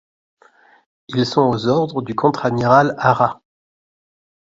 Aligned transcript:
Ils 1.09 1.27
sont 1.27 1.41
aux 1.47 1.67
ordres 1.67 2.01
du 2.01 2.15
contre-amiral 2.15 2.95
Hara. 2.97 3.39